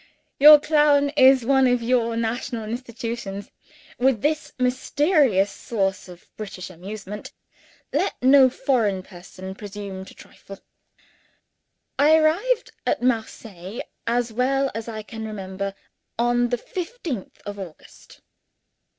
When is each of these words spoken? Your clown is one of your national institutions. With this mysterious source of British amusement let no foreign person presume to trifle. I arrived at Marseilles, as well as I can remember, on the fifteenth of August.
Your 0.39 0.59
clown 0.59 1.09
is 1.09 1.45
one 1.45 1.67
of 1.67 1.83
your 1.83 2.17
national 2.17 2.67
institutions. 2.67 3.51
With 3.99 4.23
this 4.23 4.51
mysterious 4.57 5.51
source 5.51 6.09
of 6.09 6.27
British 6.37 6.71
amusement 6.71 7.31
let 7.93 8.15
no 8.19 8.49
foreign 8.49 9.03
person 9.03 9.53
presume 9.53 10.03
to 10.05 10.15
trifle. 10.15 10.57
I 11.99 12.15
arrived 12.17 12.71
at 12.87 13.03
Marseilles, 13.03 13.83
as 14.07 14.33
well 14.33 14.71
as 14.73 14.87
I 14.87 15.03
can 15.03 15.23
remember, 15.23 15.75
on 16.17 16.49
the 16.49 16.57
fifteenth 16.57 17.39
of 17.45 17.59
August. 17.59 18.21